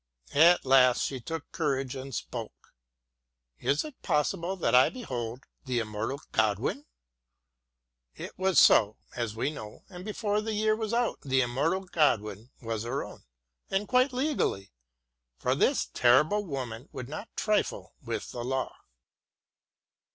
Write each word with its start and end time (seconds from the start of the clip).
At 0.33 0.65
last 0.65 1.03
she 1.03 1.19
took 1.19 1.51
courage 1.51 1.95
and 1.95 2.15
spoke." 2.15 2.73
Is 3.69 3.85
it 3.85 4.01
possible 4.01 4.55
that 4.55 4.73
I 4.73 4.89
behold 4.89 5.43
the 5.65 5.77
immortal 5.77 6.19
Godwin?" 6.31 6.87
It 8.25 8.35
was 8.35 8.57
so, 8.57 8.97
as 9.15 9.35
we 9.35 9.51
know, 9.51 9.83
and 9.89 10.03
before 10.03 10.41
the 10.41 10.55
year 10.55 10.75
was 10.75 10.91
out 10.91 11.19
the 11.21 11.41
immortal 11.41 11.81
Godwin 11.81 12.49
was 12.63 12.81
her 12.81 13.03
own, 13.03 13.25
and 13.69 13.87
quite 13.87 14.11
legally, 14.11 14.71
for 15.37 15.53
this 15.53 15.85
terrible 15.93 16.43
woman 16.47 16.89
would 16.91 17.07
not 17.07 17.29
trifle 17.37 17.93
with 18.01 18.31
the 18.31 18.43
law. 18.43 18.73